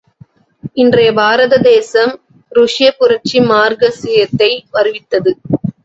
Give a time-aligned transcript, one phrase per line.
[0.75, 2.13] இன்றைய பாரத தேசம்
[2.51, 5.33] ருஷ்யப் புரட்சி மார்க்சியத்தை அறிவித்தது.